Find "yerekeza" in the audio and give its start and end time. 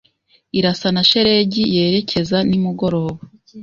1.75-2.37